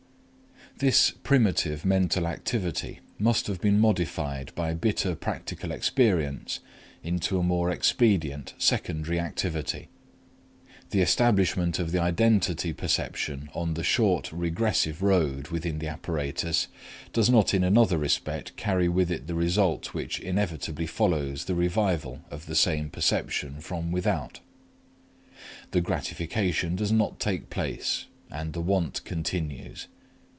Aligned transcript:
This 0.77 1.11
primitive 1.21 1.85
mental 1.85 2.25
activity 2.25 3.01
must 3.19 3.45
have 3.45 3.61
been 3.61 3.77
modified 3.77 4.51
by 4.55 4.73
bitter 4.73 5.13
practical 5.15 5.69
experience 5.71 6.59
into 7.03 7.37
a 7.37 7.43
more 7.43 7.69
expedient 7.69 8.55
secondary 8.57 9.19
activity. 9.19 9.89
The 10.89 11.01
establishment 11.01 11.77
of 11.77 11.91
the 11.91 12.01
identity 12.01 12.73
perception 12.73 13.51
on 13.53 13.75
the 13.75 13.83
short 13.83 14.31
regressive 14.31 15.03
road 15.03 15.49
within 15.49 15.77
the 15.77 15.87
apparatus 15.87 16.67
does 17.13 17.29
not 17.29 17.53
in 17.53 17.63
another 17.63 17.99
respect 17.99 18.55
carry 18.55 18.89
with 18.89 19.11
it 19.11 19.27
the 19.27 19.35
result 19.35 19.93
which 19.93 20.19
inevitably 20.19 20.87
follows 20.87 21.45
the 21.45 21.53
revival 21.53 22.21
of 22.31 22.47
the 22.47 22.55
same 22.55 22.89
perception 22.89 23.59
from 23.59 23.91
without. 23.91 24.39
The 25.71 25.81
gratification 25.81 26.75
does 26.75 26.91
not 26.91 27.19
take 27.19 27.51
place, 27.51 28.05
and 28.31 28.53
the 28.53 28.61
want 28.61 29.03
continues. 29.05 29.87